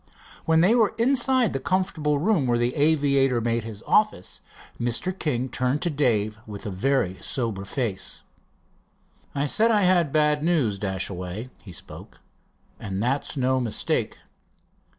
When 0.45 0.61
they 0.61 0.73
were 0.73 0.95
inside 0.97 1.53
the 1.53 1.59
comfortable 1.59 2.17
room 2.17 2.47
where 2.47 2.57
the 2.57 2.73
aviator 2.73 3.39
made 3.39 3.63
his 3.63 3.83
office, 3.85 4.41
Mr. 4.79 5.13
King 5.13 5.47
turned 5.47 5.83
to 5.83 5.91
Dave 5.91 6.39
with 6.47 6.65
a 6.65 6.71
very 6.71 7.13
sober 7.21 7.65
face. 7.65 8.23
"I 9.35 9.45
said 9.45 9.69
I 9.69 9.83
had 9.83 10.11
bad 10.11 10.43
news, 10.43 10.79
Dashaway," 10.79 11.51
he 11.61 11.71
spoke, 11.71 12.19
"and 12.79 13.03
that's 13.03 13.37
no 13.37 13.59
mistake." 13.59 14.17